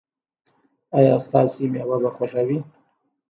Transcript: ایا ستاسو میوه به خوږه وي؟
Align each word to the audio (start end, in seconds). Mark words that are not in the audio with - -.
ایا 0.97 1.15
ستاسو 1.25 1.63
میوه 1.71 1.97
به 2.03 2.09
خوږه 2.15 2.43
وي؟ 2.47 2.59